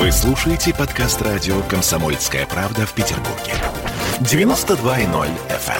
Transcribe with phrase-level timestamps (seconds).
[0.00, 3.52] Вы слушаете подкаст радио «Комсомольская правда» в Петербурге.
[4.20, 5.74] 92.0 FM.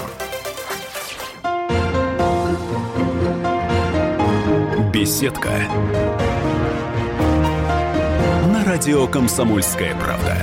[4.77, 4.93] эм.
[4.93, 5.49] Беседка.
[8.53, 10.37] На радио «Комсомольская правда».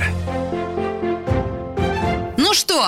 [2.36, 2.82] Ну что,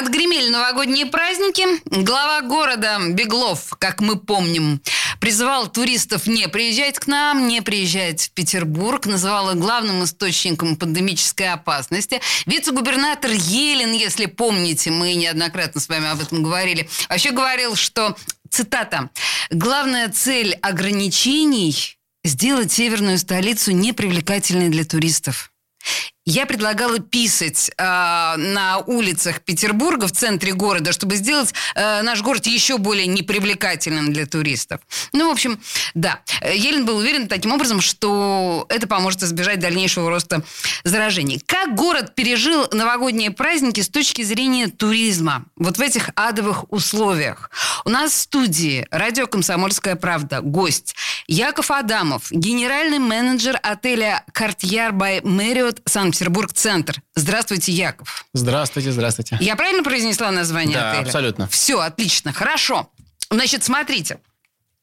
[0.00, 1.66] отгремели новогодние праздники.
[2.02, 4.80] Глава города Беглов, как мы помним,
[5.20, 11.52] призывал туристов не приезжать к нам, не приезжать в Петербург, называл их главным источником пандемической
[11.52, 12.20] опасности.
[12.46, 18.16] Вице-губернатор Елен, если помните, мы неоднократно с вами об этом говорили, вообще говорил, что,
[18.48, 19.10] цитата,
[19.50, 25.52] «главная цель ограничений– сделать северную столицу непривлекательной для туристов».
[26.32, 32.46] Я предлагала писать э, на улицах Петербурга, в центре города, чтобы сделать э, наш город
[32.46, 34.80] еще более непривлекательным для туристов.
[35.12, 35.60] Ну, в общем,
[35.94, 36.20] да.
[36.40, 40.44] Елен был уверен таким образом, что это поможет избежать дальнейшего роста
[40.84, 41.42] заражений.
[41.44, 45.46] Как город пережил новогодние праздники с точки зрения туризма?
[45.56, 47.50] Вот в этих адовых условиях.
[47.84, 50.94] У нас в студии радио «Комсомольская правда» гость
[51.26, 57.02] Яков Адамов, генеральный менеджер отеля «Картьяр бай Мэриот» Санкт Санкт-Петербург-центр.
[57.14, 58.26] Здравствуйте, Яков.
[58.32, 59.38] Здравствуйте, здравствуйте.
[59.40, 61.04] Я правильно произнесла название да, отеля?
[61.04, 61.48] абсолютно.
[61.48, 62.90] Все, отлично, хорошо.
[63.30, 64.18] Значит, смотрите.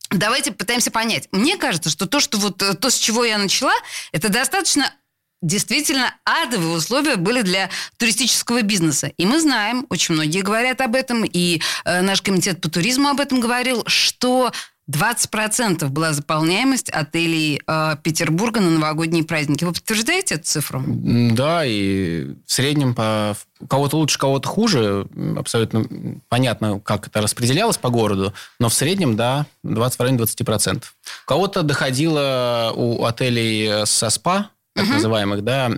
[0.10, 1.28] Давайте пытаемся понять.
[1.32, 3.74] Мне кажется, что то, что вот э, то, с чего я начала,
[4.14, 4.94] это достаточно
[5.42, 9.12] действительно адовые условия были для туристического бизнеса.
[9.18, 13.20] И мы знаем, очень многие говорят об этом, и э, наш комитет по туризму об
[13.20, 14.52] этом говорил, что
[14.90, 19.66] 20% была заполняемость отелей э, Петербурга на новогодние праздники.
[19.66, 20.82] Вы подтверждаете эту цифру?
[20.88, 23.36] Да, и в среднем по...
[23.70, 25.08] кого-то лучше, кого-то хуже.
[25.38, 25.86] Абсолютно
[26.30, 28.34] понятно, как это распределялось по городу.
[28.60, 30.78] Но в среднем, да, 20, в районе 20%.
[30.78, 30.82] У
[31.26, 34.94] кого-то доходило у отелей со СПА, так угу.
[34.94, 35.72] называемых, да,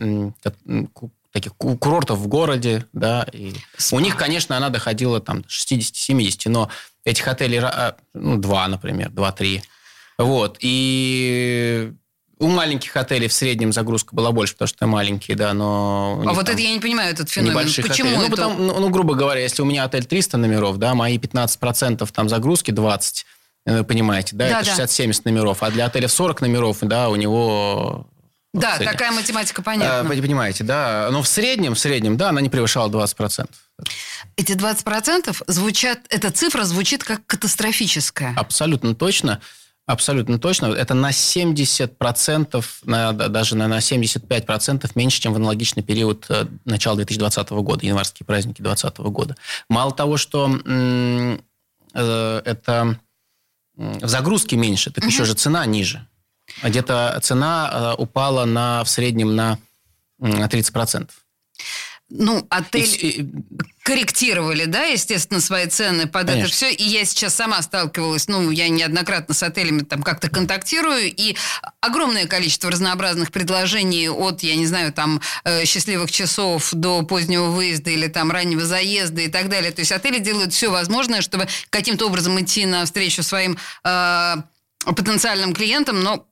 [1.31, 3.53] таких курортов в городе, да, и
[3.91, 6.69] у них, конечно, она доходила там 60-70, но
[7.05, 9.63] этих отелей, а, ну, два, например, два-три.
[10.17, 10.57] Вот.
[10.59, 11.93] И
[12.39, 16.21] у маленьких отелей в среднем загрузка была больше, потому что маленькие, да, но...
[16.25, 17.65] А вот это я не понимаю, этот феномен.
[17.65, 18.11] Почему отелей.
[18.11, 18.21] это?
[18.21, 22.09] Ну, потому, ну, ну, грубо говоря, если у меня отель 300 номеров, да, мои 15%
[22.11, 23.25] там загрузки 20,
[23.65, 24.83] вы э, понимаете, да, да это да.
[24.85, 25.63] 60-70 номеров.
[25.63, 28.07] А для отеля в 40 номеров, да, у него
[28.53, 30.09] да, вот такая математика понятна.
[30.09, 31.09] Вы понимаете, да.
[31.11, 33.47] Но в среднем, в среднем, да, она не превышала 20%.
[34.35, 38.33] Эти 20% звучат, эта цифра звучит как катастрофическая.
[38.35, 39.39] Абсолютно точно.
[39.85, 40.67] Абсолютно точно.
[40.67, 46.95] Это на 70%, на, даже на, на 75% меньше, чем в аналогичный период э, начала
[46.95, 49.35] 2020 года, январские праздники 2020 года.
[49.67, 52.99] Мало того, что э, это
[53.75, 55.11] в загрузке меньше, так угу.
[55.11, 56.07] еще же цена ниже.
[56.63, 59.57] Где-то цена э, упала на, в среднем на
[60.21, 61.09] 30%.
[62.11, 63.29] Ну, отель и,
[63.83, 66.45] корректировали, да, естественно, свои цены под Конечно.
[66.45, 66.71] это все.
[66.71, 71.35] И я сейчас сама сталкивалась, ну, я неоднократно с отелями там как-то контактирую, и
[71.81, 77.91] огромное количество разнообразных предложений от, я не знаю, там, э, счастливых часов до позднего выезда
[77.91, 79.71] или там раннего заезда и так далее.
[79.71, 84.35] То есть отели делают все возможное, чтобы каким-то образом идти навстречу своим э,
[84.85, 86.25] потенциальным клиентам, но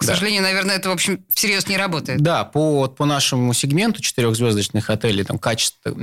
[0.00, 0.14] к да.
[0.14, 2.22] сожалению, наверное, это, в общем, всерьез не работает.
[2.22, 5.94] Да, по, по нашему сегменту четырехзвездочных отелей, там, качество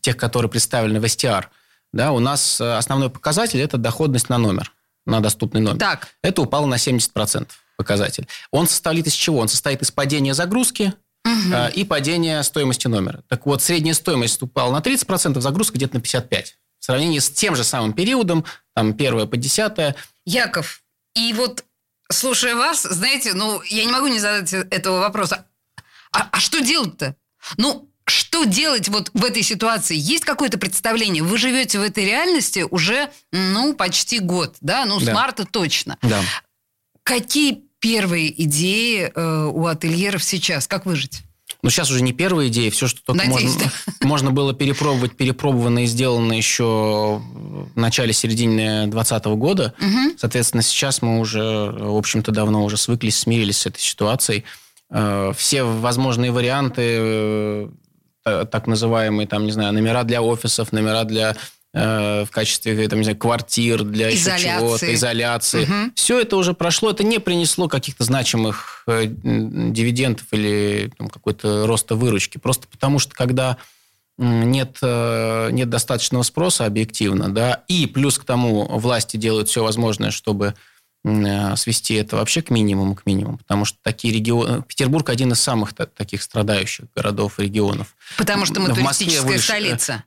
[0.00, 1.46] тех, которые представлены в STR,
[1.92, 4.72] да, у нас э, основной показатель– это доходность на номер,
[5.04, 5.80] на доступный номер.
[5.80, 6.08] Так.
[6.22, 8.28] Это упало на 70% показатель.
[8.52, 9.38] Он состоит из чего?
[9.38, 11.54] Он состоит из падения загрузки, угу.
[11.74, 13.24] и падения стоимости номера.
[13.26, 16.44] Так вот, средняя стоимость упала на 30%, загрузка где-то на 55%.
[16.78, 18.44] В сравнении с тем же самым периодом,
[18.76, 19.96] там, первое по десятое.
[20.24, 20.82] Яков,
[21.16, 21.64] и вот
[22.10, 25.46] слушая вас, знаете, ну, я не могу не задать этого вопроса.
[26.12, 27.16] А, а что делать-то?
[27.56, 29.96] Ну, что делать вот в этой ситуации?
[29.96, 31.22] Есть какое-то представление?
[31.22, 34.84] Вы живете в этой реальности уже, ну, почти год, да?
[34.86, 35.12] Ну, да.
[35.12, 35.98] с марта точно.
[36.02, 36.22] Да.
[37.02, 40.66] Какие первые идеи э, у ательеров сейчас?
[40.66, 41.22] Как выжить?
[41.62, 42.70] Ну, сейчас уже не первая идея.
[42.70, 43.92] Все, что только Надеюсь, можно, да.
[44.06, 49.74] можно было перепробовать, перепробовано и сделано еще в начале-середине 2020 года.
[49.80, 50.18] Угу.
[50.18, 54.44] Соответственно, сейчас мы уже, в общем-то, давно уже свыклись, смирились с этой ситуацией.
[54.90, 57.68] Э, все возможные варианты, э,
[58.24, 61.36] так называемые, там, не знаю, номера для офисов, номера для
[61.74, 64.58] в качестве там, не знаю, квартир, для изоляции.
[64.58, 65.62] чего-то, изоляции.
[65.64, 65.92] Угу.
[65.94, 71.94] Все это уже прошло, это не принесло каких-то значимых э, дивидендов или там, какой-то роста
[71.94, 72.38] выручки.
[72.38, 73.58] Просто потому что когда
[74.18, 80.10] нет, э, нет достаточного спроса объективно, да, и плюс к тому власти делают все возможное,
[80.10, 80.54] чтобы
[81.04, 84.62] э, свести это вообще к минимуму, к минимуму, потому что такие регионы...
[84.62, 87.94] Петербург один из самых таких страдающих городов и регионов.
[88.16, 89.44] Потому что мы в туристическая выше...
[89.44, 90.04] столица.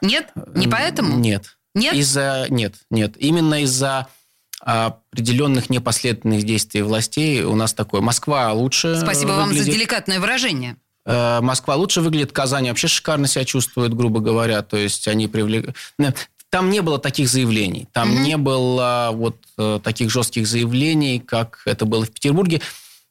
[0.00, 0.28] Нет?
[0.54, 1.16] Не поэтому?
[1.16, 1.56] Нет.
[1.74, 1.94] Нет?
[1.94, 2.46] Из-за...
[2.48, 3.14] Нет, нет.
[3.18, 4.08] Именно из-за
[4.60, 8.00] определенных непоследовательных действий властей у нас такое.
[8.00, 9.56] Москва лучше Спасибо выглядит.
[9.56, 10.76] вам за деликатное выражение.
[11.06, 14.62] Э, Москва лучше выглядит, Казань вообще шикарно себя чувствует, грубо говоря.
[14.62, 15.72] То есть они привлекли...
[16.50, 17.88] Там не было таких заявлений.
[17.92, 18.22] Там mm-hmm.
[18.22, 22.62] не было вот э, таких жестких заявлений, как это было в Петербурге.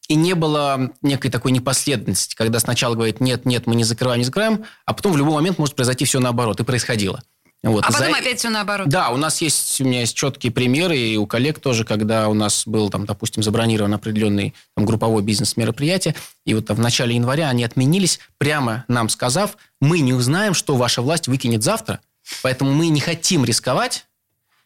[0.08, 4.26] И не было некой такой непоследовательности, когда сначала говорит, нет, нет, мы не закрываем, не
[4.26, 6.60] закрываем, а потом в любой момент может произойти все наоборот.
[6.60, 7.22] И происходило.
[7.64, 7.84] Вот.
[7.84, 8.18] А потом За...
[8.18, 8.88] опять все наоборот.
[8.88, 12.34] Да, у нас есть, у меня есть четкие примеры, и у коллег тоже, когда у
[12.34, 16.16] нас был, там, допустим, забронирован определенный там, групповой бизнес-мероприятие,
[16.46, 21.02] и вот в начале января они отменились, прямо нам сказав, мы не узнаем, что ваша
[21.02, 22.00] власть выкинет завтра,
[22.44, 24.06] поэтому мы не хотим рисковать,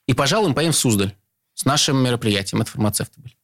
[0.05, 1.15] и, пожалуй, мы поедем в Суздаль
[1.53, 2.61] с нашим мероприятием.
[2.61, 3.35] Это фармацевты были.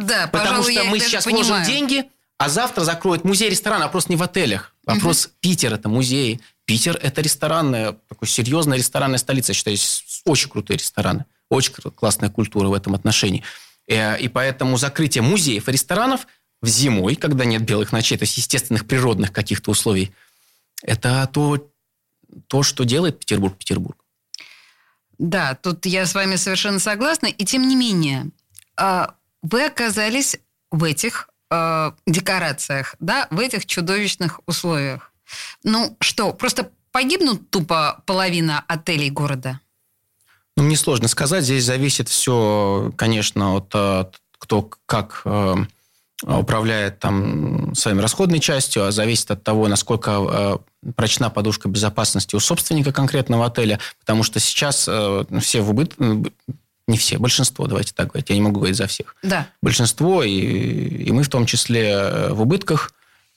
[0.00, 1.46] Да, Потому пожалуй, что мы сейчас понимаю.
[1.46, 4.74] вложим деньги, а завтра закроют музей-ресторан, вопрос не в отелях.
[4.86, 5.34] Вопрос угу.
[5.40, 6.40] Питер– это музей.
[6.64, 9.50] Питер– это ресторанная, такой серьезная ресторанная столица.
[9.50, 11.26] Я считаю, есть очень крутые рестораны.
[11.50, 13.44] Очень классная культура в этом отношении.
[13.86, 16.26] Э, и поэтому закрытие музеев и ресторанов
[16.62, 20.12] в зимой, когда нет белых ночей, то есть естественных природных каких-то условий,
[20.82, 21.70] это то,
[22.46, 23.98] то, что делает Петербург Петербург.
[25.18, 27.26] Да, тут я с вами совершенно согласна.
[27.26, 28.30] И тем не менее,
[28.76, 30.38] а, вы оказались
[30.70, 35.12] в этих э, декорациях, да, в этих чудовищных условиях.
[35.62, 39.60] Ну что, просто погибнут тупо половина отелей города?
[40.56, 41.44] Ну, мне сложно сказать.
[41.44, 45.54] Здесь зависит все, конечно, от, от кто как э,
[46.22, 50.10] управляет там своими расходной частью, а зависит от того, насколько
[50.82, 55.94] э, прочна подушка безопасности у собственника конкретного отеля, потому что сейчас э, все в убыт
[56.90, 59.16] не все, большинство, давайте так говорить, я не могу говорить за всех.
[59.22, 59.48] Да.
[59.62, 62.92] Большинство, и, и мы в том числе э, в убытках,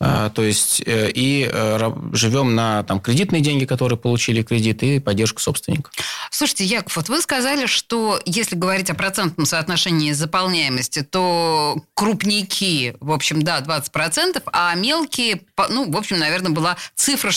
[0.05, 4.99] а, то есть э, и э, живем на там, кредитные деньги, которые получили кредит, и
[4.99, 5.91] поддержку собственника.
[6.29, 13.11] Слушайте, Яков, вот вы сказали, что если говорить о процентном соотношении заполняемости, то крупники, в
[13.13, 17.31] общем, да, 20%, а мелкие, ну, в общем, наверное, была цифра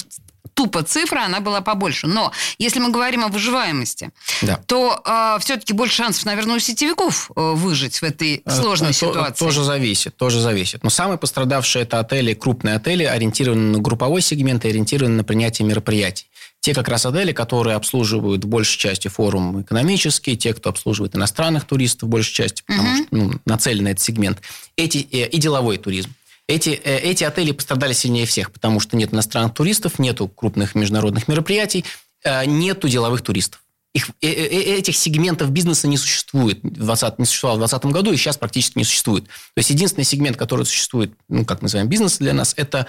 [0.57, 2.07] тупо цифра, она была побольше.
[2.07, 4.11] Но если мы говорим о выживаемости,
[4.43, 4.59] да.
[4.67, 8.95] то э, все-таки больше шансов, наверное, у сетевиков э, выжить в этой э, сложной то,
[8.95, 9.45] ситуации.
[9.45, 10.83] Тоже зависит, тоже зависит.
[10.83, 15.69] Но самые пострадавшие это отели, крупные отели, ориентированные на групповой сегмент и ориентированные на принятие
[15.69, 16.27] мероприятий.
[16.61, 21.67] Те как раз отели, которые обслуживают в большей части форум экономический, те, кто обслуживает иностранных
[21.67, 22.97] туристов в большей части, потому угу.
[22.97, 24.41] что ну, нацелен на этот сегмент,
[24.77, 26.11] эти, э, и деловой туризм.
[26.49, 31.27] Эти, э, эти отели пострадали сильнее всех, потому что нет иностранных туристов, нету крупных международных
[31.27, 31.85] мероприятий,
[32.23, 33.63] э, нету деловых туристов.
[33.95, 36.61] Их, э, этих сегментов бизнеса не существует.
[36.63, 39.25] 20, не существовало в 2020 году и сейчас практически не существует.
[39.25, 42.87] То есть единственный сегмент, который существует, ну, как называем, бизнес для нас, это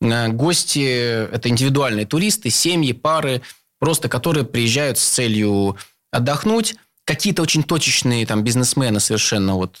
[0.00, 3.42] гости, это индивидуальные туристы, семьи, пары,
[3.78, 5.76] просто которые приезжают с целью
[6.10, 6.74] отдохнуть.
[7.04, 9.76] Какие-то очень точечные там бизнесмены совершенно вот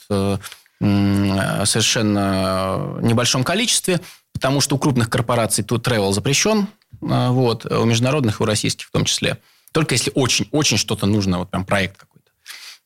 [0.80, 4.00] совершенно небольшом количестве,
[4.32, 6.68] потому что у крупных корпораций тут travel запрещен,
[7.02, 9.38] а, вот, у международных и у российских в том числе.
[9.72, 12.30] Только если очень-очень что-то нужно, вот прям проект какой-то.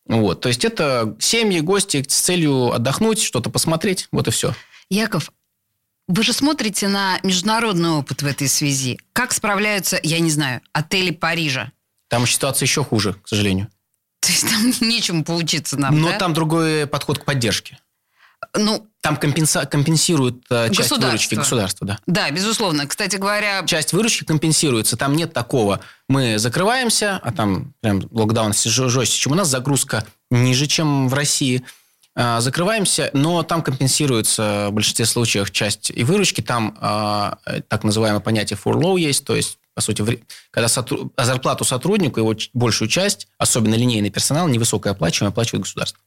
[0.07, 4.55] Вот, то есть это семьи, гости с целью отдохнуть, что-то посмотреть, вот и все.
[4.91, 5.33] Яков,
[6.07, 9.01] вы же смотрите на международный опыт в этой связи.
[9.13, 11.73] Как справляются, я не знаю, отели Парижа?
[12.09, 13.69] Там ситуация еще хуже, к сожалению.
[14.21, 16.19] То есть там нечему поучиться нам, Но да?
[16.19, 17.79] там другой подход к поддержке.
[18.55, 19.67] Ну, там компенса...
[19.67, 21.99] компенсирует э, часть выручки государства, да.
[22.07, 22.87] Да, безусловно.
[22.87, 23.65] Кстати говоря...
[23.67, 24.97] Часть выручки компенсируется.
[24.97, 25.81] Там нет такого.
[26.09, 29.49] Мы закрываемся, а там прям локдаун жестче, чем у нас.
[29.49, 31.65] Загрузка ниже, чем в России.
[32.17, 36.41] А, закрываемся, но там компенсируется в большинстве случаев часть и выручки.
[36.41, 41.13] Там а, так называемое понятие furlough есть, то есть по сути, когда сотруд...
[41.19, 46.01] зарплату сотруднику, его большую часть, особенно линейный персонал, невысокая оплачиваемая, оплачивает государство.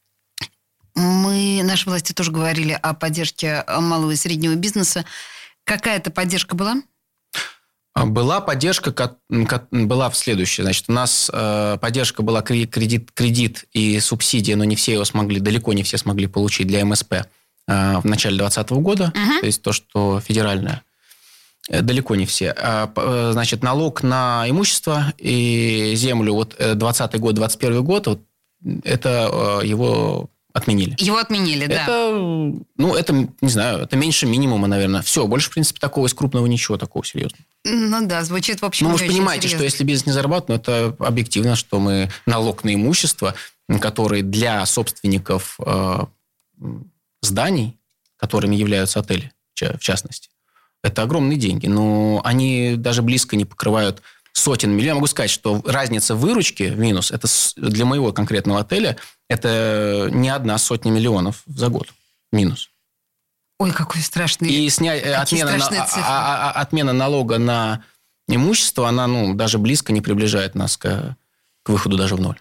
[0.98, 5.06] Мы, наши власти тоже говорили о поддержке малого и среднего бизнеса.
[5.63, 6.82] Какая-то поддержка была?
[7.94, 9.18] А, была поддержка,
[9.70, 10.63] была в следующее.
[10.63, 15.39] Значит, у нас э, поддержка была кредит, кредит и субсидия, но не все его смогли,
[15.39, 17.25] далеко не все смогли получить для МСП э,
[17.68, 19.13] в начале 2020 года.
[19.16, 19.39] Угу.
[19.42, 20.82] То есть то, что федеральное.
[21.70, 22.56] Э, далеко не все.
[22.58, 28.22] А, значит, налог на имущество и землю, вот 20 год, 21 год, вот
[28.84, 30.96] это его отменили.
[30.98, 31.84] Его отменили, да.
[31.84, 32.12] Это,
[32.78, 35.02] ну, это, не знаю, это меньше минимума, наверное.
[35.02, 37.44] Все, больше, в принципе, такого из крупного ничего такого серьезного.
[37.64, 39.58] Ну да, звучит в общем Ну, вы же понимаете, серьезно.
[39.58, 43.34] что если бизнес не зарабатывает, ну, это объективно, что мы налог на имущество
[43.82, 46.06] который для собственников э,
[47.22, 47.78] зданий,
[48.16, 50.30] которыми являются отели, в частности,
[50.84, 51.68] это огромные деньги.
[51.68, 54.02] Но они даже близко не покрывают
[54.38, 54.88] сотен миллионов.
[54.88, 58.98] Я могу сказать, что разница выручки в минус, это для моего конкретного отеля,
[59.29, 61.88] это не одна сотня миллионов за год
[62.32, 62.70] минус.
[63.60, 64.50] Ой, какой страшный.
[64.50, 67.84] И снять э, отмена, на, а, а, а, отмена налога на
[68.27, 71.15] имущество, она ну, даже близко не приближает нас к,
[71.63, 72.39] к выходу даже в ноль.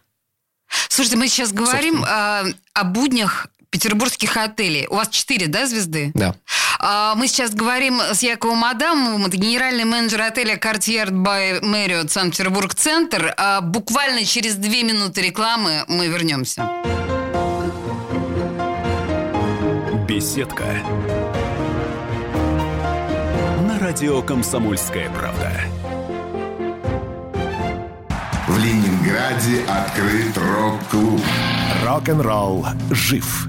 [0.88, 4.87] Слушайте, мы сейчас говорим о, о буднях петербургских отелей.
[4.88, 6.11] У вас четыре, да, звезды?
[6.14, 6.35] Да.
[6.78, 13.35] А, мы сейчас говорим с Яковом Адамовым, это генеральный менеджер отеля Cartier by Marriott Санкт-Петербург-Центр.
[13.37, 16.71] А, буквально через две минуты рекламы мы вернемся.
[20.09, 20.64] Беседка.
[23.68, 25.52] На радио «Комсомольская правда».
[28.49, 31.21] В Ленинграде открыт рок-клуб.
[31.85, 33.49] Рок-н-ролл жив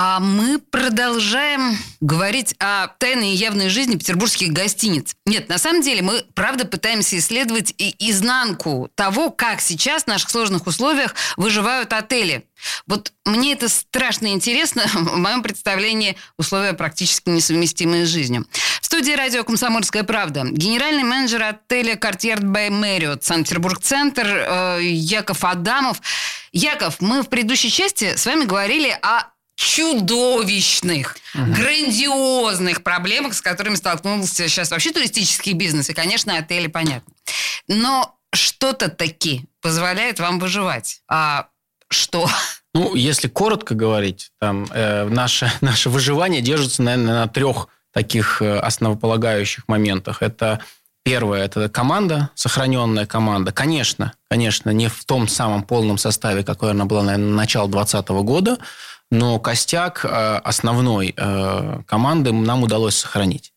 [0.00, 5.16] А мы продолжаем говорить о тайной и явной жизни петербургских гостиниц.
[5.26, 10.30] Нет, на самом деле мы, правда, пытаемся исследовать и изнанку того, как сейчас в наших
[10.30, 12.46] сложных условиях выживают отели.
[12.86, 14.84] Вот мне это страшно интересно.
[14.92, 18.46] В моем представлении условия практически несовместимые с жизнью.
[18.80, 26.00] В студии радио «Комсомольская правда» генеральный менеджер отеля «Картьер Бэй Мэриот» Санкт-Петербург-центр э, Яков Адамов.
[26.52, 29.24] Яков, мы в предыдущей части с вами говорили о
[29.58, 31.52] чудовищных, угу.
[31.52, 35.90] грандиозных проблемах, с которыми столкнулся сейчас вообще туристический бизнес.
[35.90, 37.12] И, конечно, отели, понятно.
[37.66, 41.02] Но что-то таки позволяет вам выживать.
[41.08, 41.48] А
[41.88, 42.30] что?
[42.72, 48.60] Ну, если коротко говорить, там, э, наше, наше выживание держится, наверное, на трех таких э,
[48.60, 50.22] основополагающих моментах.
[50.22, 50.60] Это
[51.08, 53.50] Первое– это команда, сохраненная команда.
[53.50, 58.08] Конечно, конечно, не в том самом полном составе, какой она была, наверное, на начало 2020
[58.26, 58.58] года,
[59.10, 63.52] но костяк э, основной э, команды нам удалось сохранить.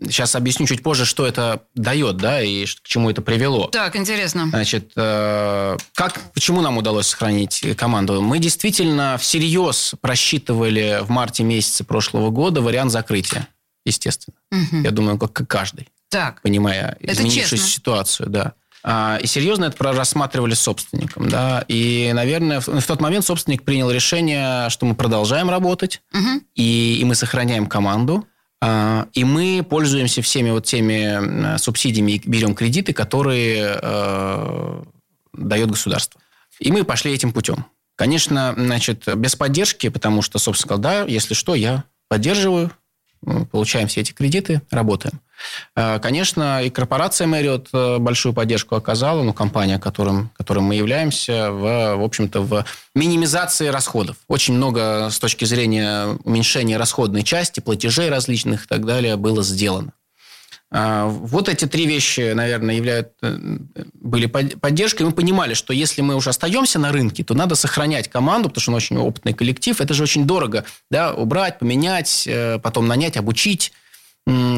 [0.00, 3.68] Сейчас объясню чуть позже, что это дает, да, и к чему это привело.
[3.68, 4.48] Так, интересно.
[4.48, 8.20] Значит, э, как, почему нам удалось сохранить команду?
[8.20, 13.46] Мы действительно всерьез просчитывали в марте месяце прошлого года вариант закрытия,
[13.84, 14.36] естественно.
[14.50, 14.82] Угу.
[14.82, 15.88] Я думаю, как каждый.
[16.08, 16.42] Так.
[16.42, 18.54] Понимая изменившуюся ситуацию, да.
[18.90, 21.28] А, и серьезно это рассматривали с собственником.
[21.28, 21.62] Да?
[21.68, 26.40] И, наверное, в, тот момент собственник принял решение, что мы продолжаем работать, угу.
[26.54, 28.26] и, и мы сохраняем команду.
[28.62, 34.82] А, и мы пользуемся всеми вот теми субсидиями и берем кредиты, которые э,
[35.34, 36.18] дает государство.
[36.58, 37.66] И мы пошли этим путем.
[37.94, 42.70] Конечно, значит, без поддержки, потому что, собственно, да, если что, я поддерживаю,
[43.50, 45.20] получаем все эти кредиты, работаем.
[45.76, 51.50] Э, конечно, и корпорация Marriott э, большую поддержку оказала, ну, компания, которым, которым мы являемся,
[51.50, 54.16] в, в общем-то, в минимизации расходов.
[54.28, 59.92] Очень много с точки зрения уменьшения расходной части, платежей различных и так далее было сделано.
[60.70, 63.12] Э, вот эти три вещи, наверное, являют,
[63.94, 65.04] были поддержкой.
[65.04, 68.70] Мы понимали, что если мы уже остаемся на рынке, то надо сохранять команду, потому что
[68.72, 69.80] он очень опытный коллектив.
[69.80, 70.64] Это же очень дорого.
[70.90, 72.28] Да, убрать, поменять,
[72.62, 73.72] потом нанять, обучить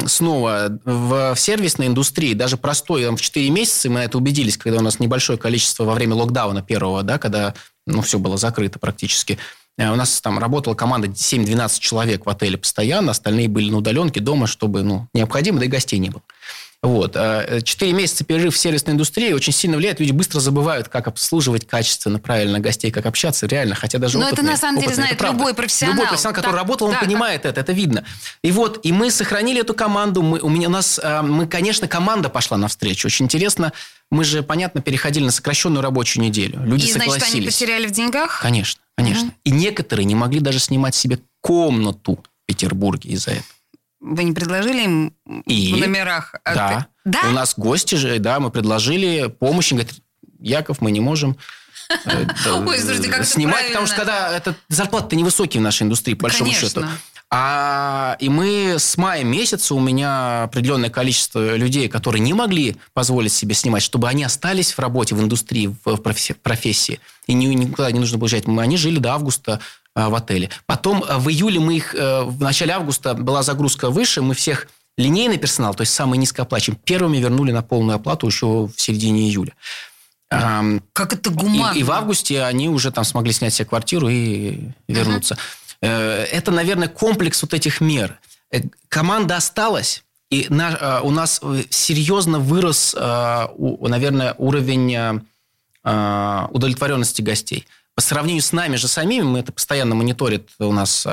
[0.06, 4.82] снова в, сервисной индустрии, даже простой, там, в 4 месяца мы это убедились, когда у
[4.82, 7.54] нас небольшое количество во время локдауна первого, да, когда
[7.86, 9.38] ну, все было закрыто практически.
[9.80, 14.20] Э, у нас там работала команда 7-12 человек в отеле постоянно, остальные были на удаленке
[14.20, 16.22] дома, чтобы ну, необходимо, да и гостей не было.
[16.82, 17.14] Вот.
[17.14, 20.00] А, четыре месяца перерыв в сервисной индустрии очень сильно влияет.
[20.00, 23.46] Люди быстро забывают, как обслуживать качественно, правильно гостей, как общаться.
[23.46, 25.96] Реально, хотя даже Но опытные, это на самом деле опытные, знает любой профессионал.
[25.96, 27.50] Любой профессионал, который да, работал, он да, понимает да.
[27.50, 28.04] это, это видно.
[28.42, 30.22] И вот, и мы сохранили эту команду.
[30.22, 33.08] Мы, у, меня, у нас, а, мы, конечно, команда пошла навстречу.
[33.08, 33.74] Очень интересно.
[34.10, 36.62] Мы же, понятно, переходили на сокращенную рабочую неделю.
[36.64, 37.18] Люди и, согласились.
[37.18, 38.40] значит, они потеряли в деньгах?
[38.40, 38.80] Конечно.
[38.96, 39.28] Конечно.
[39.28, 39.34] Угу.
[39.44, 43.44] И некоторые не могли даже снимать себе комнату в Петербурге из-за этого.
[44.00, 45.14] Вы не предложили им
[45.46, 46.34] и, в номерах?
[46.44, 46.86] Да.
[47.04, 47.20] да.
[47.28, 49.72] У нас гости же, да, мы предложили помощь.
[49.72, 49.92] Говорит,
[50.38, 51.36] Яков, мы не можем
[52.06, 52.26] э,
[52.66, 56.50] Ой, слушайте, как снимать, потому что когда это зарплаты невысокие в нашей индустрии, по большому
[56.50, 56.68] Конечно.
[56.68, 56.86] счету.
[57.32, 63.32] А, и мы с мая месяца, у меня определенное количество людей, которые не могли позволить
[63.32, 68.18] себе снимать, чтобы они остались в работе, в индустрии, в профессии, и никуда не нужно
[68.18, 68.48] было уезжать.
[68.48, 70.50] Они жили до августа а, в отеле.
[70.66, 74.68] Потом а, в июле мы их, э, в начале августа была загрузка выше, мы всех
[74.96, 79.52] линейный персонал, то есть самый низкооплачиваемый, первыми вернули на полную оплату еще в середине июля.
[80.92, 81.76] Как это гуманно.
[81.76, 85.36] И, и в августе они уже там смогли снять себе квартиру и вернуться.
[85.80, 85.88] Uh-huh.
[85.88, 88.20] Это, наверное, комплекс вот этих мер.
[88.52, 91.40] Э, команда осталась, и на, у нас
[91.70, 95.24] серьезно вырос, наверное, уровень
[95.82, 97.66] удовлетворенности гостей.
[98.00, 101.04] По сравнению с нами же самими, мы это постоянно мониторит у нас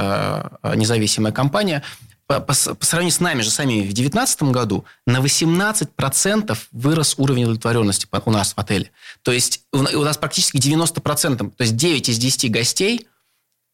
[0.64, 1.84] независимая компания,
[2.28, 7.44] по, по, по сравнению с нами же самими в 2019 году на 18% вырос уровень
[7.44, 8.90] удовлетворенности у нас в отеле.
[9.22, 13.10] То есть у, у нас практически 90%, то есть 9 из 10 гостей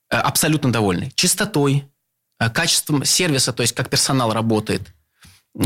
[0.10, 1.12] э, абсолютно довольны.
[1.14, 1.88] Чистотой,
[2.40, 4.82] э, качеством сервиса, то есть как персонал работает.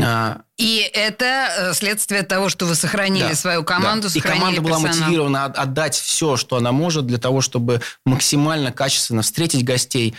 [0.02, 4.18] А, И это э, следствие того, что вы сохранили да, свою команду, да.
[4.18, 9.64] И команда была мотивирована отдать все, что она может, для того, чтобы максимально качественно встретить
[9.64, 10.14] гостей,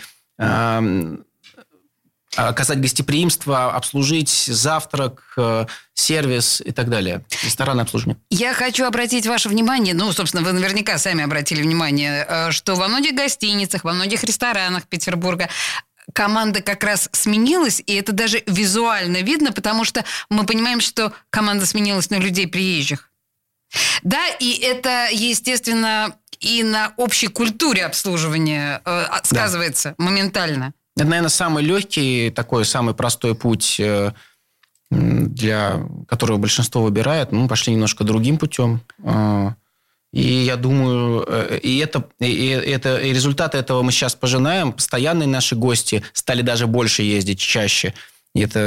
[2.36, 7.24] оказать гостеприимство, обслужить завтрак, э, сервис и так далее.
[7.44, 8.20] Ресторанное обслуживание.
[8.30, 12.86] Я хочу обратить ваше внимание, ну, собственно, вы наверняка сами обратили внимание, э, что во
[12.88, 15.48] многих гостиницах, во многих ресторанах Петербурга
[16.12, 21.66] команда как раз сменилась, и это даже визуально видно, потому что мы понимаем, что команда
[21.66, 23.10] сменилась на людей приезжих.
[24.02, 30.04] Да, и это, естественно, и на общей культуре обслуживания э, сказывается да.
[30.04, 30.74] моментально.
[30.96, 34.12] Это, наверное, самый легкий, такой самый простой путь, э,
[34.90, 37.30] для которого большинство выбирает.
[37.30, 38.80] Мы пошли немножко другим путем.
[39.04, 39.54] А,
[40.12, 44.72] и я думаю, э, и это, и это и результаты этого мы сейчас пожинаем.
[44.72, 47.94] Постоянные наши гости стали даже больше ездить, чаще.
[48.34, 48.58] И это,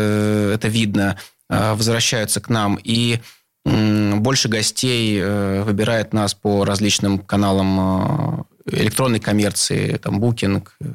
[0.54, 1.18] это видно,
[1.50, 2.78] а, возвращаются к нам.
[2.84, 3.20] И
[3.66, 10.88] больше гостей э, выбирает нас по различным каналам электронной коммерции, там, букинг э,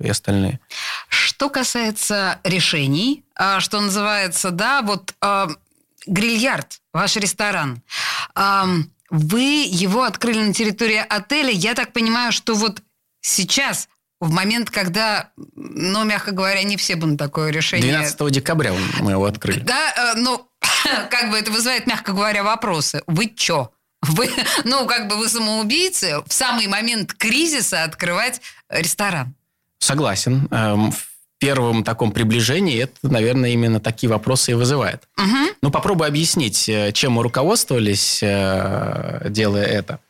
[0.00, 0.60] и остальные.
[1.08, 3.24] Что касается решений,
[3.58, 5.46] что называется, да, вот э,
[6.06, 7.82] грильярд, ваш ресторан,
[8.34, 8.64] э,
[9.10, 11.50] вы его открыли на территории отеля.
[11.50, 12.82] Я так понимаю, что вот
[13.20, 13.88] сейчас
[14.20, 17.90] в момент, когда, ну, мягко говоря, не все бы на такое решение...
[17.90, 19.60] 12 декабря мы его открыли.
[19.60, 20.48] Да, ну,
[21.10, 23.02] как бы это вызывает, мягко говоря, вопросы.
[23.06, 23.70] Вы чё?
[24.02, 24.30] Вы,
[24.64, 29.34] ну, как бы вы самоубийцы в самый момент кризиса открывать ресторан.
[29.78, 30.48] Согласен.
[31.38, 35.08] Первом таком приближении это, наверное, именно такие вопросы и вызывает.
[35.16, 35.54] Угу.
[35.62, 40.00] Ну, попробуй объяснить, э, чем мы руководствовались, э, делая это.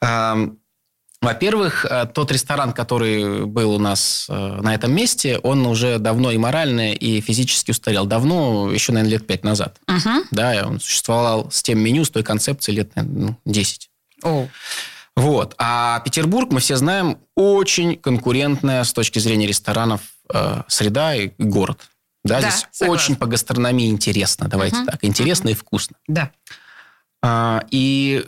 [0.00, 0.58] Эм,
[1.20, 6.38] во-первых, э, тот ресторан, который был у нас на этом месте, он уже давно и
[6.38, 8.06] морально, и физически устарел.
[8.06, 9.76] Давно, еще, наверное, лет пять назад.
[9.86, 10.24] Угу.
[10.30, 13.90] Да, он существовал с тем меню, с той концепцией лет, наверное, ну, 10.
[14.22, 14.48] О.
[15.16, 15.54] Вот.
[15.58, 20.00] А Петербург, мы все знаем, очень конкурентная с точки зрения ресторанов
[20.32, 21.80] э, среда и город.
[22.24, 23.04] Да, да здесь согласна.
[23.04, 24.86] очень по гастрономии интересно, давайте угу.
[24.86, 25.04] так.
[25.04, 25.52] Интересно угу.
[25.52, 25.96] и вкусно.
[26.06, 26.30] Да.
[27.22, 28.26] А, и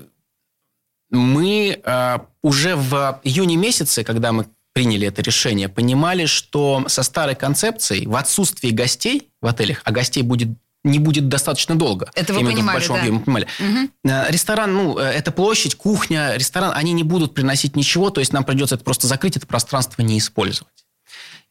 [1.11, 7.35] мы э, уже в июне месяце, когда мы приняли это решение, понимали, что со старой
[7.35, 10.49] концепцией в отсутствии гостей в отелях, а гостей будет
[10.85, 12.11] не будет достаточно долго.
[12.15, 13.03] Это вы понимали, в большом да.
[13.03, 13.47] объеме, понимали.
[13.61, 13.91] Угу.
[14.31, 18.43] Ресторан, ну, э, это площадь, кухня, ресторан, они не будут приносить ничего, то есть нам
[18.43, 20.82] придется это просто закрыть, это пространство не использовать.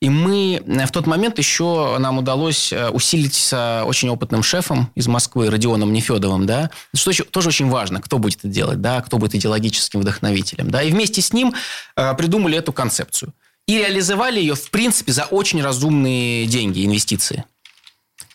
[0.02, 4.92] И мы э, в тот момент еще нам удалось э, усилить с очень опытным шефом
[4.96, 9.02] из Москвы, Родионом Нефедовым, да, что еще, тоже очень важно, кто будет это делать, да,
[9.02, 11.54] кто будет идеологическим вдохновителем, да, и вместе с ним
[11.96, 13.34] э, придумали эту концепцию.
[13.68, 17.46] И реализовали ее, в принципе, за очень разумные деньги, инвестиции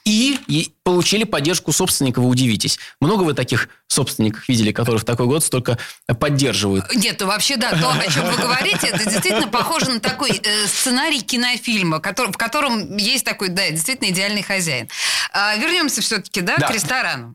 [0.07, 2.79] и получили поддержку собственника, вы удивитесь.
[3.01, 5.79] Много вы таких собственников видели, которые в такой год столько
[6.21, 6.95] поддерживают?
[6.95, 11.21] Нет, вообще, да, то, о чем вы говорите, это действительно похоже на такой э, сценарий
[11.21, 14.89] кинофильма, который, в котором есть такой, да, действительно идеальный хозяин.
[15.33, 17.35] А, вернемся все-таки, да, да, к ресторану.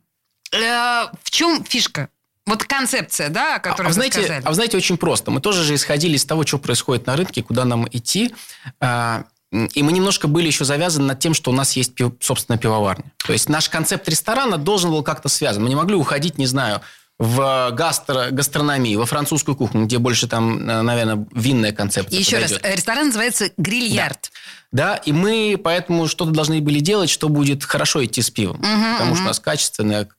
[0.53, 2.09] Э, в чем фишка?
[2.45, 4.43] Вот концепция, да, о которой а, вы знаете, сказали.
[4.43, 5.29] А вы знаете, очень просто.
[5.29, 8.33] Мы тоже же исходили из того, что происходит на рынке, куда нам идти.
[8.79, 12.57] А, и мы немножко были еще завязаны над тем, что у нас есть, пив, собственно,
[12.57, 13.11] пивоварня.
[13.17, 15.63] То есть наш концепт ресторана должен был как-то связан.
[15.63, 16.81] Мы не могли уходить, не знаю,
[17.19, 22.17] в гастро, гастрономии, во французскую кухню, где больше там, э, наверное, винная концепция.
[22.17, 22.63] Еще подойдет.
[22.63, 24.31] раз, ресторан называется «Грильярд».
[24.71, 24.93] Да.
[24.93, 28.55] да, и мы поэтому что-то должны были делать, что будет хорошо идти с пивом.
[28.55, 29.15] Угу, потому угу.
[29.15, 30.09] что у нас качественная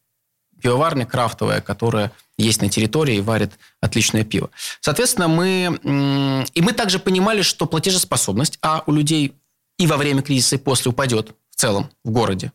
[0.61, 4.51] пивоварня крафтовая, которая есть на территории и варит отличное пиво.
[4.81, 6.47] Соответственно, мы...
[6.55, 9.35] И мы также понимали, что платежеспособность, а у людей
[9.79, 12.53] и во время кризиса, и после упадет в целом в городе.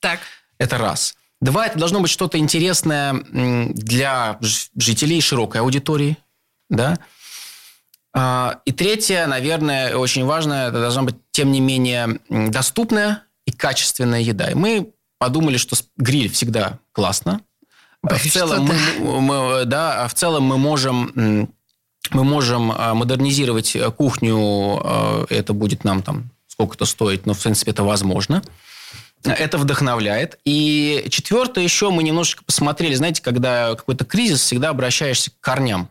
[0.00, 0.20] Так.
[0.58, 1.14] Это раз.
[1.40, 4.38] Два, это должно быть что-то интересное для
[4.76, 6.16] жителей широкой аудитории.
[6.68, 6.98] Да?
[8.12, 14.20] А, и третье, наверное, очень важное, это должна быть, тем не менее, доступная и качественная
[14.20, 14.50] еда.
[14.50, 17.40] И мы подумали, что гриль всегда классно,
[18.02, 21.50] в целом, мы, мы, да, в целом мы можем,
[22.10, 27.70] мы можем а, модернизировать кухню, а, это будет нам там сколько-то стоить, но в принципе
[27.70, 28.42] это возможно.
[29.24, 30.38] Это вдохновляет.
[30.44, 35.90] И четвертое еще мы немножечко посмотрели, знаете, когда какой-то кризис, всегда обращаешься к корням.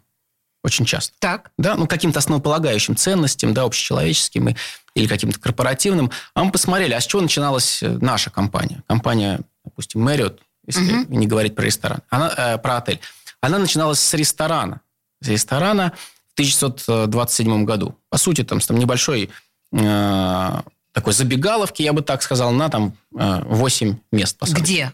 [0.63, 1.13] Очень часто.
[1.20, 1.52] Так.
[1.58, 4.56] Да, ну, каким-то основополагающим ценностям, да, общечеловеческим
[4.96, 6.12] или каким-то корпоративным.
[6.34, 8.84] А мы посмотрели, а с чего начиналась наша компания?
[8.88, 11.13] Компания, допустим, Marriott, если угу.
[11.15, 12.99] не говорить про ресторан, она, э, про отель.
[13.41, 14.82] Она начиналась с ресторана.
[15.21, 15.93] С ресторана
[16.30, 17.97] в 1927 году.
[18.10, 19.30] По сути, там, там небольшой
[19.71, 24.38] э, такой забегаловки, я бы так сказал, на там э, 8 мест.
[24.38, 24.62] Посадки.
[24.62, 24.93] Где?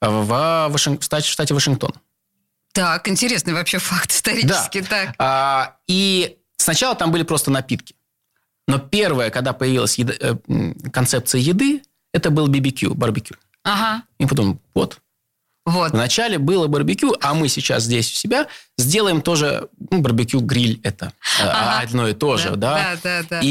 [0.00, 1.00] В, Вашинг...
[1.00, 1.92] в штате Вашингтон.
[2.72, 4.80] Так, интересный вообще факт исторический.
[4.80, 4.88] Да.
[4.88, 5.14] Так.
[5.18, 7.94] А, и сначала там были просто напитки.
[8.66, 10.34] Но первое, когда появилась еда, э,
[10.92, 11.82] концепция еды,
[12.12, 13.36] это был BBQ, барбекю.
[13.62, 14.02] Ага.
[14.18, 15.00] И потом, вот,
[15.66, 15.92] вот.
[15.92, 21.12] Вначале было барбекю, а мы сейчас здесь у себя сделаем тоже ну, барбекю гриль это
[21.40, 21.80] э, ага.
[21.80, 23.40] одно и то же, да, да, да, да.
[23.42, 23.48] И,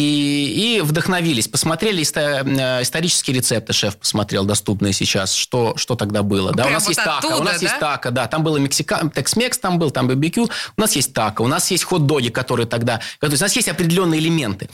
[0.78, 6.65] и вдохновились, посмотрели э, исторические рецепты, шеф посмотрел доступные сейчас, что что тогда было, да,
[6.65, 7.65] Прям у нас вот есть оттуда, тако, у нас да?
[7.65, 11.43] есть тако, да, там было мексикан, текс-мекс, там был, там барбекю, у нас есть тако,
[11.43, 14.69] у нас есть хот-доги, которые тогда, то есть у нас есть определенные элементы,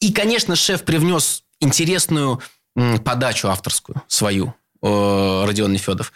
[0.00, 2.42] и, конечно, шеф привнес интересную
[3.02, 6.12] подачу авторскую свою, Родион Нефедов.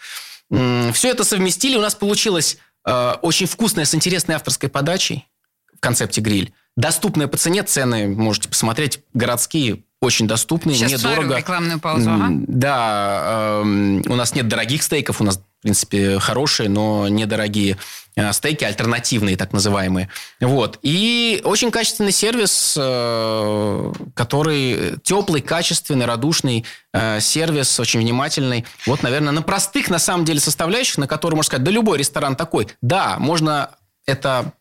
[0.49, 5.27] Все это совместили, у нас получилось э, очень вкусное с интересной авторской подачей
[5.75, 6.53] в концепте гриль.
[6.75, 11.37] Доступная по цене, цены можете посмотреть, городские, очень доступные, Сейчас недорого.
[11.37, 12.27] рекламную паузу, ага.
[12.47, 17.77] Да, э, у нас нет дорогих стейков, у нас, в принципе, хорошие, но недорогие
[18.15, 20.09] э, стейки, альтернативные так называемые.
[20.39, 20.77] Вот.
[20.83, 28.65] И очень качественный сервис, э, который теплый, качественный, радушный э, сервис, очень внимательный.
[28.85, 32.35] Вот, наверное, на простых, на самом деле, составляющих, на которые, можно сказать, да любой ресторан
[32.35, 32.67] такой.
[32.81, 33.71] Да, можно
[34.05, 34.53] это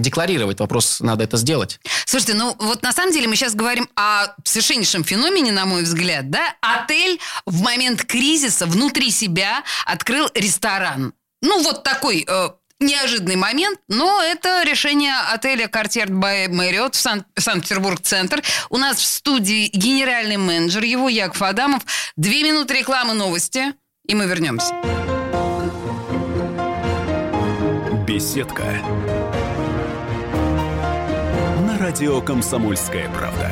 [0.00, 0.60] декларировать.
[0.60, 1.80] Вопрос, надо это сделать.
[2.06, 6.30] Слушайте, ну вот на самом деле мы сейчас говорим о совершеннейшем феномене, на мой взгляд,
[6.30, 6.54] да?
[6.60, 11.12] Отель в момент кризиса внутри себя открыл ресторан.
[11.42, 12.48] Ну вот такой э,
[12.80, 18.42] неожиданный момент, но это решение отеля «Картьер by Marriott» в Сан- Санкт-Петербург-центр.
[18.70, 21.82] У нас в студии генеральный менеджер его Яков Адамов.
[22.16, 23.74] Две минуты рекламы новости,
[24.06, 24.74] и мы вернемся.
[28.06, 28.80] Беседка
[31.80, 33.50] радио «Комсомольская правда».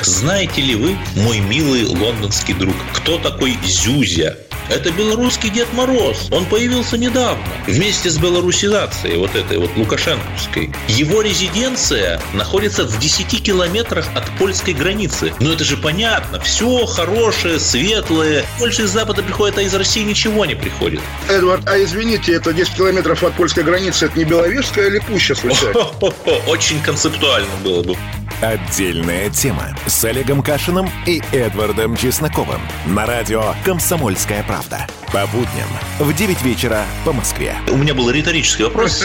[0.00, 4.38] Знаете ли вы, мой милый лондонский друг, кто такой Зюзя?
[4.70, 6.28] Это белорусский Дед Мороз.
[6.30, 7.42] Он появился недавно.
[7.66, 10.72] Вместе с белорусизацией, вот этой вот лукашенковской.
[10.86, 15.34] Его резиденция находится в 10 километрах от польской границы.
[15.40, 16.38] Но это же понятно.
[16.40, 18.44] Все хорошее, светлое.
[18.60, 21.00] Больше из Запада приходит, а из России ничего не приходит.
[21.28, 25.80] Эдвард, а извините, это 10 километров от польской границы, это не Беловежская или Пуща случайно?
[26.46, 27.96] Очень концептуально было бы.
[28.42, 34.86] Отдельная тема с Олегом Кашиным и Эдвардом Чесноковым на радио «Комсомольская правда».
[35.12, 37.54] По будням в 9 вечера по Москве.
[37.70, 39.04] У меня был риторический вопрос.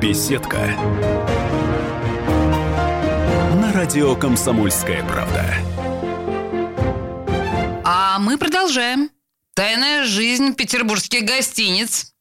[0.00, 0.74] Беседка.
[3.60, 5.54] На радио «Комсомольская правда».
[7.84, 9.10] А мы продолжаем.
[9.54, 12.13] Тайная жизнь петербургских гостиниц.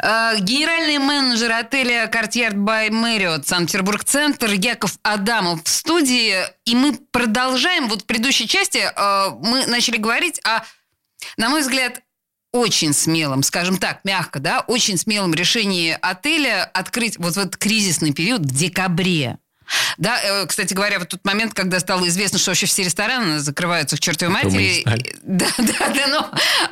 [0.00, 6.36] Э, генеральный менеджер отеля «Картьер by Marriott» Санкт-Петербург-центр Яков Адамов в студии.
[6.64, 7.88] И мы продолжаем.
[7.88, 10.62] Вот в предыдущей части э, мы начали говорить о,
[11.36, 12.00] на мой взгляд,
[12.52, 18.14] очень смелым, скажем так, мягко, да, очень смелым решении отеля открыть вот в этот кризисный
[18.14, 19.38] период в декабре.
[19.96, 23.96] Да, э, кстати говоря, в тот момент, когда стало известно, что вообще все рестораны закрываются
[23.96, 24.84] к чертовой матери.
[25.28, 26.22] Да, да, да, но...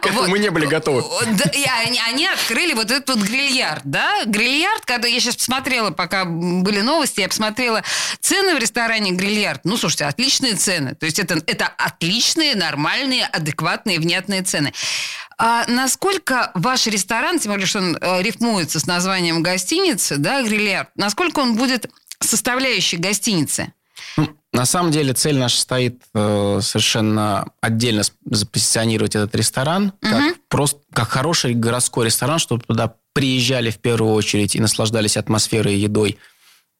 [0.00, 1.04] К этому вот, мы не были готовы.
[1.26, 4.24] Да, и они, они открыли вот этот вот грильярд, да?
[4.24, 7.82] Грильярд, когда я сейчас посмотрела, пока были новости, я посмотрела
[8.20, 9.60] цены в ресторане грильярд.
[9.64, 10.94] Ну, слушайте, отличные цены.
[10.94, 14.72] То есть это, это отличные, нормальные, адекватные, внятные цены.
[15.38, 20.88] А насколько ваш ресторан, тем более, что он э, рифмуется с названием гостиницы, да, грильярд,
[20.96, 23.72] насколько он будет составляющей гостиницы?
[24.16, 30.10] Ну, на самом деле цель наша стоит э, совершенно отдельно запозиционировать этот ресторан угу.
[30.10, 35.74] как просто как хороший городской ресторан, чтобы туда приезжали в первую очередь и наслаждались атмосферой
[35.74, 36.18] и едой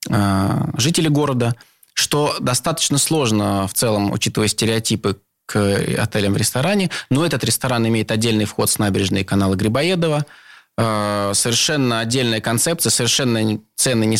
[0.08, 1.54] э, жители города,
[1.94, 5.56] что достаточно сложно в целом, учитывая стереотипы к
[5.98, 6.90] отелям в ресторане.
[7.08, 10.26] Но этот ресторан имеет отдельный вход с набережной канала Грибоедова.
[10.78, 14.18] Э, совершенно отдельная концепция, совершенно цены не,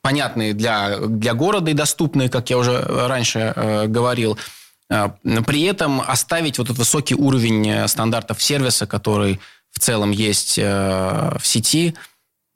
[0.00, 4.36] понятные для, для города и доступные, как я уже раньше э, говорил.
[4.90, 5.10] Э,
[5.46, 9.38] при этом оставить вот этот высокий уровень стандартов сервиса, который
[9.70, 11.94] в целом есть в сети–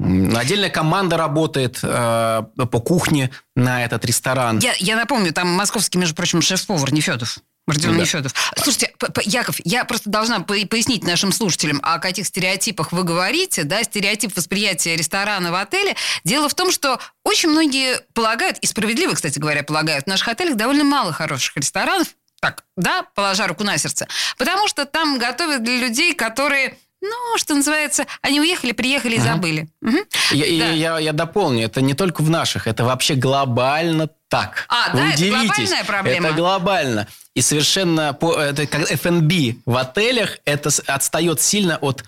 [0.01, 4.59] Отдельная команда работает э, по кухне на этот ресторан.
[4.59, 7.39] Я, я напомню, там московский, между прочим, шеф-повар Нефедов.
[7.67, 8.01] Родион да.
[8.01, 8.35] Нефедов.
[8.57, 8.93] Слушайте,
[9.25, 14.97] Яков, я просто должна пояснить нашим слушателям, о каких стереотипах вы говорите, да, стереотип восприятия
[14.97, 15.97] ресторана в отеле.
[16.25, 20.57] Дело в том, что очень многие полагают, и справедливо, кстати говоря, полагают, в наших отелях
[20.57, 22.09] довольно мало хороших ресторанов,
[22.41, 27.55] так, да, положа руку на сердце, потому что там готовят для людей, которые ну, что
[27.55, 29.35] называется, они уехали, приехали и ага.
[29.35, 29.69] забыли.
[29.83, 29.99] Угу.
[30.33, 30.71] Я, да.
[30.73, 34.67] я, я дополню, это не только в наших, это вообще глобально так.
[34.69, 35.29] А, Вы да, удивитесь.
[35.29, 36.29] это глобальная проблема?
[36.29, 37.09] Это глобально.
[37.35, 42.05] И совершенно по, это как F&B в отелях, это отстает сильно от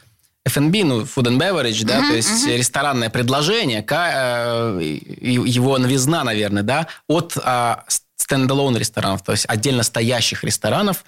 [0.46, 2.56] F&B, ну, food and beverage, да, uh-huh, то есть uh-huh.
[2.56, 7.85] ресторанное предложение, э, его новизна, наверное, да, от а,
[8.16, 11.04] стендалон ресторанов, то есть отдельно стоящих ресторанов,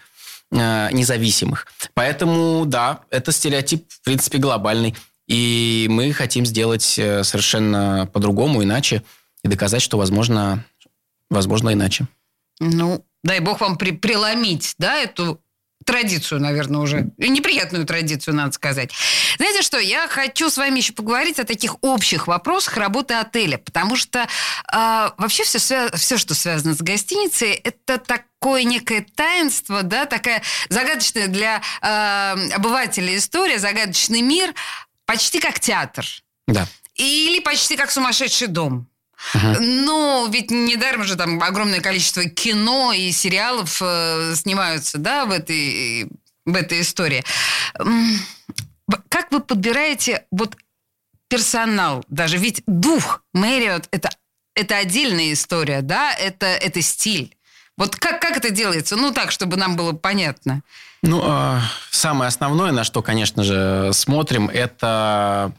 [0.51, 1.67] Э, независимых.
[1.93, 4.95] Поэтому, да, это стереотип, в принципе, глобальный.
[5.27, 9.03] И мы хотим сделать э, совершенно по-другому, иначе,
[9.45, 10.65] и доказать, что возможно,
[11.29, 12.07] возможно иначе.
[12.61, 15.39] Ну, дай бог вам при, преломить, да, эту
[15.89, 17.11] традицию, наверное, уже.
[17.17, 18.93] Неприятную традицию, надо сказать.
[19.39, 23.97] Знаете что, я хочу с вами еще поговорить о таких общих вопросах работы отеля, потому
[23.97, 24.27] что э,
[25.17, 31.63] вообще все, все, что связано с гостиницей, это такое некое таинство, да, такая загадочная для
[31.81, 34.53] э, обывателя история, загадочный мир,
[35.07, 36.05] почти как театр.
[36.47, 36.67] Да.
[36.97, 38.87] Или почти как сумасшедший дом.
[39.35, 39.59] Uh-huh.
[39.59, 46.09] Но ведь недаром же там огромное количество кино и сериалов э, снимаются, да, в этой,
[46.45, 47.25] в этой истории.
[49.09, 50.57] Как вы подбираете вот
[51.29, 52.39] персонал даже?
[52.39, 54.11] Ведь дух Мэриот это,
[54.55, 57.35] это отдельная история, да, это, это стиль.
[57.77, 58.97] Вот как, как это делается?
[58.97, 60.63] Ну, так, чтобы нам было понятно.
[61.03, 65.53] Ну, э, самое основное, на что, конечно же, смотрим, это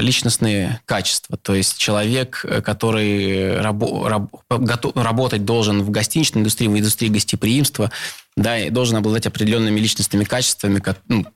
[0.00, 1.36] личностные качества.
[1.36, 7.90] То есть человек, э, который раб- работать должен в гостиничной индустрии, в индустрии гостеприимства,
[8.36, 11.26] да, и должен обладать определенными личностными качествами, как, ну,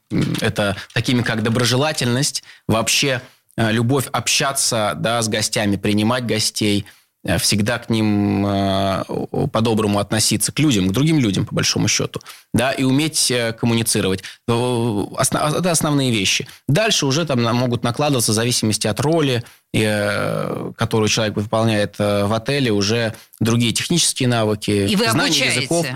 [0.40, 3.20] это такими как доброжелательность, вообще
[3.56, 6.86] э, любовь общаться да, с гостями, принимать гостей–
[7.38, 9.04] всегда к ним э,
[9.52, 12.20] по-доброму относиться, к людям, к другим людям, по большому счету,
[12.54, 14.22] да, и уметь э, коммуницировать.
[14.46, 16.48] Это основные вещи.
[16.66, 23.14] Дальше уже там могут накладываться в зависимости от роли, которую человек выполняет в отеле, уже
[23.38, 25.60] другие технические навыки, и вы знания обучаете.
[25.60, 25.86] языков.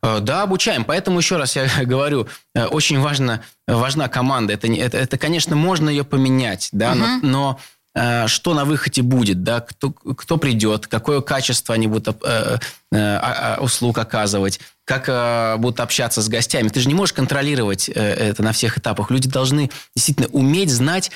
[0.00, 0.84] Да, обучаем.
[0.84, 4.54] Поэтому еще раз я говорю, очень важно, важна команда.
[4.54, 7.00] Это, это, это конечно, можно ее поменять, да, угу.
[7.00, 7.77] но, но Э,
[8.26, 12.58] что на выходе будет, да, кто, кто придет, какое качество они будут э,
[12.92, 16.68] э, услуг оказывать, как будут общаться с гостями.
[16.68, 19.10] Ты же не можешь контролировать это на всех этапах.
[19.10, 21.10] Люди должны действительно уметь знать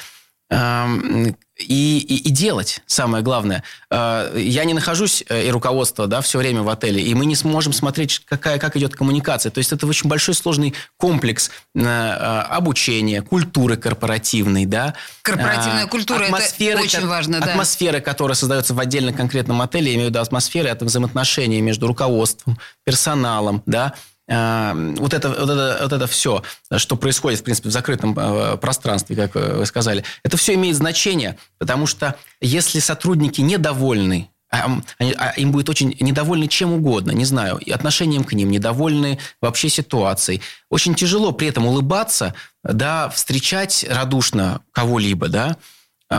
[1.59, 3.63] и, и, и делать, самое главное.
[3.91, 7.37] А, я не нахожусь, э, и руководство, да, все время в отеле, и мы не
[7.37, 9.51] сможем смотреть, какая, как идет коммуникация.
[9.51, 14.95] То есть это очень большой сложный комплекс э, а, обучения, культуры корпоративной, да.
[15.23, 17.53] Корпоративная а, культура, атмосферы, это очень важно, да.
[17.53, 21.87] Атмосферы, которая создается в отдельно конкретном отеле, я имею в виду атмосферы, это взаимоотношения между
[21.87, 23.95] руководством, персоналом, да,
[24.33, 26.43] вот это, вот, это, вот это все,
[26.77, 31.37] что происходит, в принципе, в закрытом э, пространстве, как вы сказали, это все имеет значение,
[31.59, 37.59] потому что если сотрудники недовольны, а, а им будет очень недовольны чем угодно, не знаю,
[37.59, 40.43] и отношением к ним, недовольны вообще ситуацией.
[40.71, 45.57] Очень тяжело при этом улыбаться, да, встречать радушно кого-либо, да,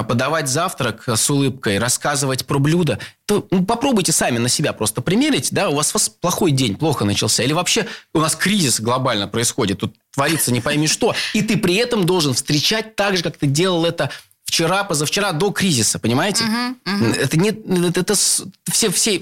[0.01, 5.49] подавать завтрак с улыбкой, рассказывать про блюда, то ну, попробуйте сами на себя просто примерить,
[5.51, 9.27] да, у вас, у вас плохой день, плохо начался, или вообще у нас кризис глобально
[9.27, 13.38] происходит, тут творится не пойми что, и ты при этом должен встречать так же, как
[13.38, 14.10] ты делал это
[14.54, 16.44] вчера, позавчера, до кризиса, понимаете?
[16.44, 17.16] Uh-huh, uh-huh.
[17.16, 19.20] Это не, это, это все, все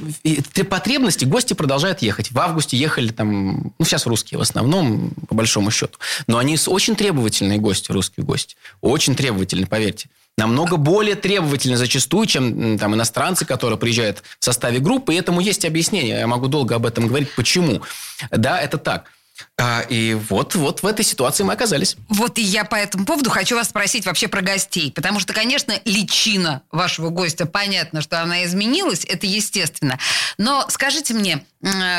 [0.70, 2.32] потребности, гости продолжают ехать.
[2.32, 5.98] В августе ехали там, ну, сейчас русские в основном, по большому счету.
[6.28, 8.58] Но они очень требовательные гости, русские гости.
[8.82, 15.14] Очень требовательные, поверьте намного более требовательны зачастую, чем там, иностранцы, которые приезжают в составе группы.
[15.14, 16.20] И этому есть объяснение.
[16.20, 17.30] Я могу долго об этом говорить.
[17.36, 17.82] Почему?
[18.32, 19.12] Да, это так.
[19.58, 21.96] А, и вот, вот в этой ситуации мы оказались.
[22.10, 24.92] Вот и я по этому поводу хочу вас спросить вообще про гостей.
[24.92, 30.00] Потому что, конечно, личина вашего гостя, понятно, что она изменилась, это естественно.
[30.38, 31.46] Но скажите мне,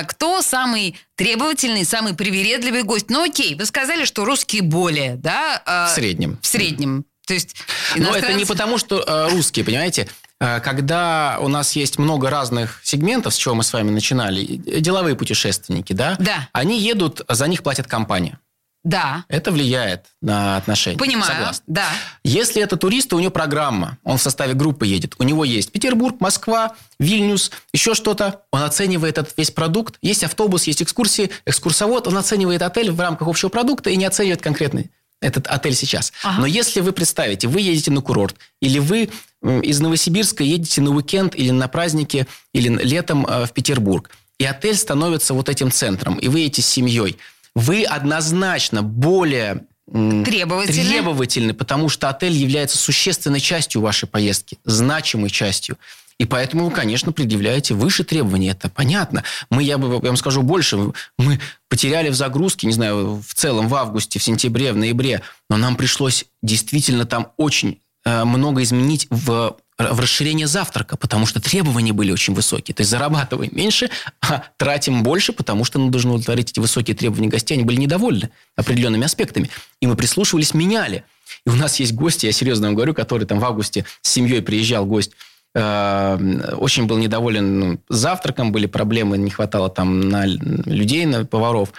[0.08, 3.10] кто самый требовательный, самый привередливый гость?
[3.10, 5.62] Ну окей, вы сказали, что русские более, да?
[5.64, 6.38] А, в среднем.
[6.42, 7.04] В среднем.
[7.26, 7.54] То есть
[7.94, 8.20] иностранцы...
[8.20, 10.08] Но это не потому, что э, русские, понимаете?
[10.42, 15.14] Э, когда у нас есть много разных сегментов, с чего мы с вами начинали, деловые
[15.14, 16.16] путешественники, да?
[16.18, 16.48] Да.
[16.52, 18.40] Они едут, за них платит компания.
[18.82, 19.24] Да.
[19.28, 20.98] Это влияет на отношения.
[20.98, 21.32] Понимаю.
[21.32, 21.64] Согласна.
[21.68, 21.86] Да.
[22.24, 23.98] Если это турист, то у него программа.
[24.02, 25.14] Он в составе группы едет.
[25.18, 28.42] У него есть Петербург, Москва, Вильнюс, еще что-то.
[28.50, 29.98] Он оценивает этот весь продукт.
[30.02, 32.08] Есть автобус, есть экскурсии, экскурсовод.
[32.08, 36.12] Он оценивает отель в рамках общего продукта и не оценивает конкретный этот отель сейчас.
[36.24, 36.40] Ага.
[36.40, 39.08] Но если вы представите, вы едете на курорт, или вы
[39.42, 44.76] из Новосибирска едете на уикенд или на праздники, или летом э, в Петербург, и отель
[44.76, 47.18] становится вот этим центром, и вы едете с семьей,
[47.54, 50.88] вы однозначно более требовательны.
[50.88, 55.76] требовательны, потому что отель является существенной частью вашей поездки, значимой частью.
[56.18, 58.50] И поэтому вы, конечно, предъявляете выше требования.
[58.50, 59.24] Это понятно.
[59.50, 63.68] Мы, я, бы, я вам скажу больше, мы потеряли в загрузке, не знаю, в целом
[63.68, 69.56] в августе, в сентябре, в ноябре, но нам пришлось действительно там очень много изменить в
[69.78, 72.72] в расширение завтрака, потому что требования были очень высокие.
[72.72, 77.54] То есть зарабатываем меньше, а тратим больше, потому что должны удовлетворить эти высокие требования гостей.
[77.54, 79.50] Они были недовольны определенными аспектами.
[79.80, 81.02] И мы прислушивались, меняли.
[81.46, 84.40] И у нас есть гости, я серьезно вам говорю, который там в августе с семьей
[84.40, 85.12] приезжал гость
[85.54, 91.72] Эм, очень был недоволен ну, завтраком, были проблемы, не хватало там на людей, на поваров.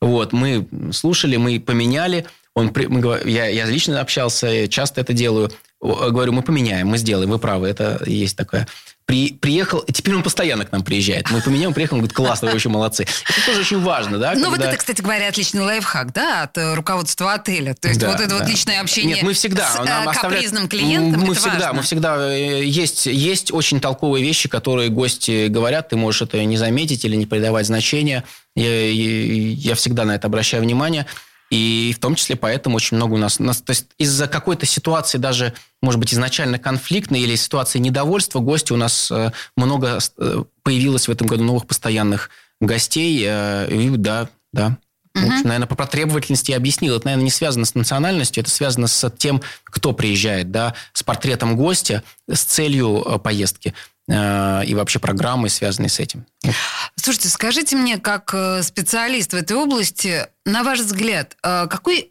[0.00, 2.26] Вот, мы слушали, мы поменяли.
[2.54, 2.74] Он,
[3.24, 5.52] я, я лично общался, часто это делаю.
[5.80, 8.66] Говорю, мы поменяем, мы сделаем, вы правы, это есть такое
[9.10, 11.32] при, приехал, теперь он постоянно к нам приезжает.
[11.32, 13.02] Мы поменяем, приехал, он говорит, классно, вы очень молодцы.
[13.02, 14.34] Это тоже очень важно, да?
[14.36, 14.50] Ну, когда...
[14.50, 17.74] вот это, кстати говоря, отличный лайфхак, да, от э, руководства отеля.
[17.74, 18.38] То есть да, вот это да.
[18.38, 21.72] вот личное общение Нет, мы всегда, с нам э, капризным клиентом, мы всегда, важно.
[21.72, 26.56] Мы всегда, э, есть, есть очень толковые вещи, которые гости говорят, ты можешь это не
[26.56, 28.22] заметить или не придавать значения.
[28.54, 31.06] Я, я всегда на это обращаю внимание.
[31.50, 33.40] И в том числе поэтому очень много у нас...
[33.40, 38.72] нас то есть из-за какой-то ситуации даже, может быть, изначально конфликтной или ситуации недовольства гости
[38.72, 43.24] у нас э, много э, появилось в этом году новых постоянных гостей.
[43.26, 44.78] Э, и да, да.
[45.16, 45.26] Угу.
[45.26, 46.94] общем, наверное, по требовательности я объяснил.
[46.94, 51.56] Это, наверное, не связано с национальностью, это связано с тем, кто приезжает, да, с портретом
[51.56, 53.74] гостя, с целью поездки.
[54.10, 56.26] Э, и вообще программы, связанные с этим.
[56.96, 62.09] Слушайте, скажите мне, как э, специалист в этой области, на ваш взгляд, э, какой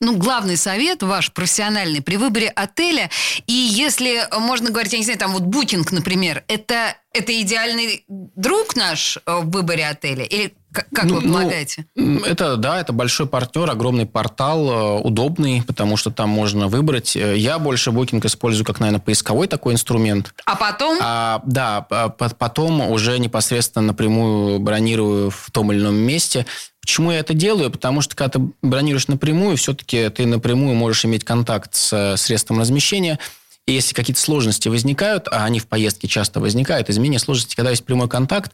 [0.00, 3.10] ну, главный совет ваш профессиональный при выборе отеля,
[3.46, 8.76] и если можно говорить, я не знаю, там вот букинг, например, это, это идеальный друг
[8.76, 10.24] наш в выборе отеля?
[10.24, 11.86] Или как ну, вы ну, полагаете?
[11.96, 17.16] Ну, это, да, это большой партнер, огромный портал, э, удобный, потому что там можно выбрать.
[17.16, 20.32] Э, я больше Booking использую как, наверное, поисковой такой инструмент.
[20.44, 20.98] А потом?
[21.02, 26.46] А, да, потом уже непосредственно напрямую бронирую в том или ином месте.
[26.80, 27.70] Почему я это делаю?
[27.70, 33.18] Потому что когда ты бронируешь напрямую, все-таки ты напрямую можешь иметь контакт с средством размещения,
[33.66, 37.84] и если какие-то сложности возникают, а они в поездке часто возникают, изменение сложности, когда есть
[37.84, 38.52] прямой контакт,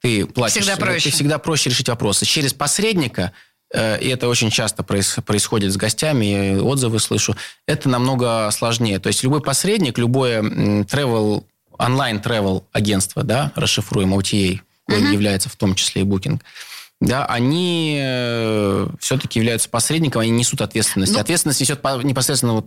[0.00, 1.10] ты платишь, всегда проще.
[1.10, 2.24] ты всегда проще решить вопросы.
[2.24, 3.32] Через посредника,
[3.72, 6.24] э, и это очень часто происходит с гостями,
[6.56, 8.98] я отзывы слышу, это намного сложнее.
[8.98, 11.44] То есть любой посредник, любое travel,
[11.76, 14.60] онлайн travel агентство, да, расшифруем OTA,
[14.90, 15.12] uh-huh.
[15.12, 16.40] является в том числе и Booking,
[17.04, 21.12] да, они э, все-таки являются посредником, они несут ответственность.
[21.12, 22.66] Ну, Ответственность несет непосредственно вот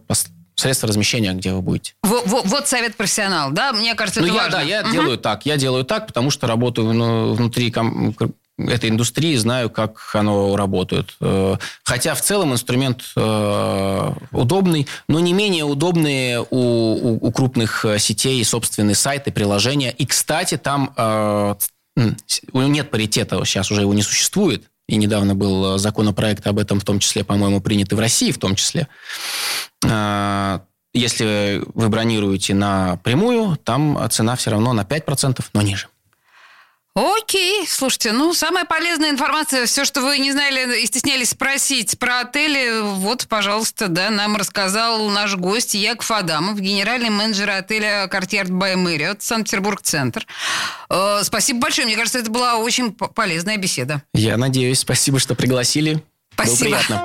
[0.55, 1.93] средства размещения, где вы будете.
[2.03, 3.73] Вот, вот, вот совет профессионал, да?
[3.73, 4.59] Мне кажется, это ну, я, важно.
[4.59, 4.91] Да, я угу.
[4.91, 5.45] делаю так.
[5.45, 7.73] Я делаю так, потому что работаю ну, внутри
[8.57, 11.15] этой индустрии, знаю, как оно работает.
[11.21, 17.85] Э, хотя в целом инструмент э, удобный, но не менее удобные у, у, у крупных
[17.99, 19.91] сетей собственные сайты, приложения.
[19.91, 20.91] И, кстати, там
[22.53, 24.63] нет паритета, сейчас уже его не существует.
[24.87, 28.55] И недавно был законопроект об этом, в том числе, по-моему, принятый в России, в том
[28.55, 28.87] числе.
[29.85, 30.61] А,
[30.93, 35.87] Если вы бронируете напрямую, там цена все равно на 5%, но ниже.
[36.97, 42.21] Окей, слушайте, ну, самая полезная информация, все, что вы не знали и стеснялись спросить про
[42.21, 48.75] отели, вот, пожалуйста, да, нам рассказал наш гость Яков Адамов, генеральный менеджер отеля «Courtyard by
[48.75, 50.25] Marriott», Санкт-Петербург-центр.
[50.89, 54.01] Э, спасибо большое, мне кажется, это была очень полезная беседа.
[54.15, 56.03] Я надеюсь, спасибо, что пригласили.
[56.33, 56.57] Спасибо.
[56.57, 57.03] Было приятно.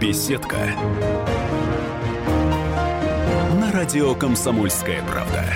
[0.00, 0.72] Беседка.
[3.58, 5.52] На радио «Комсомольская правда».